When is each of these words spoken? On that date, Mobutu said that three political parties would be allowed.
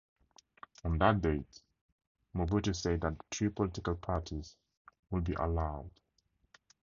On 0.83 0.97
that 0.97 1.21
date, 1.21 1.61
Mobutu 2.35 2.75
said 2.75 3.01
that 3.01 3.21
three 3.29 3.49
political 3.49 3.93
parties 3.93 4.55
would 5.11 5.23
be 5.23 5.33
allowed. 5.35 5.91